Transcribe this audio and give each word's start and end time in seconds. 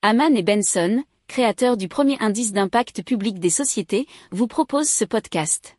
Haman 0.00 0.36
et 0.36 0.44
Benson, 0.44 1.02
créateurs 1.26 1.76
du 1.76 1.88
premier 1.88 2.16
indice 2.20 2.52
d'impact 2.52 3.02
public 3.02 3.40
des 3.40 3.50
sociétés, 3.50 4.06
vous 4.30 4.46
proposent 4.46 4.88
ce 4.88 5.04
podcast. 5.04 5.76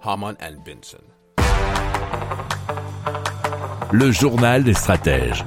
Haman 0.00 0.36
and 0.40 0.62
Benson. 0.64 1.02
Le 3.90 4.12
journal 4.12 4.62
des 4.62 4.74
stratèges. 4.74 5.44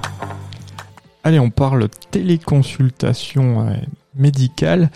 Allez, 1.23 1.39
on 1.39 1.49
parle 1.49 1.87
téléconsultation 2.11 3.65
euh, 3.65 3.75
médicale 4.13 4.91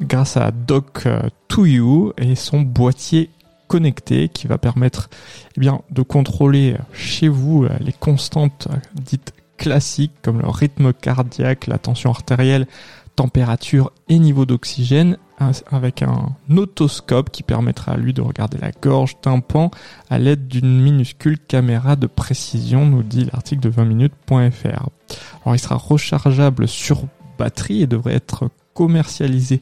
grâce 0.00 0.36
à 0.36 0.52
Doc2U 0.52 2.12
et 2.18 2.36
son 2.36 2.60
boîtier 2.60 3.30
connecté 3.66 4.28
qui 4.28 4.46
va 4.46 4.58
permettre 4.58 5.10
eh 5.56 5.60
bien, 5.60 5.80
de 5.90 6.02
contrôler 6.02 6.76
chez 6.92 7.26
vous 7.26 7.64
euh, 7.64 7.70
les 7.80 7.92
constantes 7.92 8.68
euh, 8.70 8.76
dites 8.94 9.32
classiques 9.60 10.14
comme 10.22 10.40
le 10.40 10.48
rythme 10.48 10.94
cardiaque, 10.94 11.66
la 11.66 11.76
tension 11.76 12.10
artérielle, 12.10 12.66
température 13.14 13.92
et 14.08 14.18
niveau 14.18 14.46
d'oxygène 14.46 15.18
avec 15.70 16.02
un 16.02 16.34
otoscope 16.54 17.30
qui 17.30 17.42
permettra 17.42 17.92
à 17.92 17.96
lui 17.96 18.14
de 18.14 18.22
regarder 18.22 18.56
la 18.58 18.72
gorge, 18.72 19.20
tympan 19.20 19.70
à 20.08 20.18
l'aide 20.18 20.48
d'une 20.48 20.80
minuscule 20.80 21.38
caméra 21.38 21.96
de 21.96 22.06
précision, 22.06 22.86
nous 22.86 23.02
dit 23.02 23.26
l'article 23.30 23.60
de 23.60 23.70
20minutes.fr. 23.70 24.88
Alors 25.44 25.54
il 25.54 25.58
sera 25.58 25.76
rechargeable 25.76 26.66
sur 26.66 27.04
batterie 27.38 27.82
et 27.82 27.86
devrait 27.86 28.14
être 28.14 28.50
commercialisé 28.72 29.60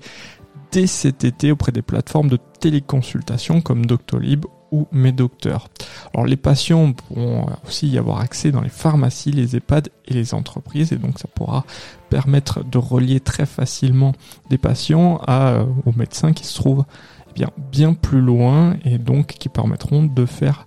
dès 0.72 0.86
cet 0.86 1.24
été 1.24 1.52
auprès 1.52 1.72
des 1.72 1.82
plateformes 1.82 2.28
de 2.28 2.38
téléconsultation 2.60 3.60
comme 3.60 3.86
Doctolib 3.86 4.44
ou 4.70 4.86
mes 4.92 5.12
docteurs. 5.12 5.68
Alors 6.12 6.26
les 6.26 6.36
patients 6.36 6.92
pourront 6.92 7.46
aussi 7.66 7.88
y 7.88 7.98
avoir 7.98 8.20
accès 8.20 8.50
dans 8.50 8.60
les 8.60 8.68
pharmacies, 8.68 9.32
les 9.32 9.56
EHPAD 9.56 9.88
et 10.06 10.14
les 10.14 10.34
entreprises 10.34 10.92
et 10.92 10.96
donc 10.96 11.18
ça 11.18 11.28
pourra 11.34 11.64
permettre 12.10 12.64
de 12.64 12.78
relier 12.78 13.20
très 13.20 13.46
facilement 13.46 14.12
des 14.50 14.58
patients 14.58 15.20
à, 15.26 15.48
euh, 15.48 15.64
aux 15.86 15.92
médecins 15.92 16.32
qui 16.32 16.44
se 16.44 16.54
trouvent 16.54 16.84
eh 17.30 17.32
bien, 17.32 17.50
bien 17.72 17.94
plus 17.94 18.20
loin 18.20 18.76
et 18.84 18.98
donc 18.98 19.28
qui 19.28 19.48
permettront 19.48 20.02
de 20.02 20.26
faire 20.26 20.66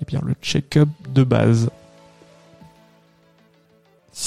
eh 0.00 0.04
bien, 0.04 0.20
le 0.24 0.34
check-up 0.42 0.88
de 1.14 1.24
base. 1.24 1.70